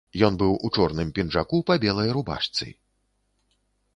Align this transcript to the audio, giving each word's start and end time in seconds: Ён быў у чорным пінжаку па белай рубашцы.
Ён 0.27 0.37
быў 0.41 0.53
у 0.67 0.69
чорным 0.77 1.09
пінжаку 1.17 1.59
па 1.69 1.77
белай 1.83 2.09
рубашцы. 2.17 2.71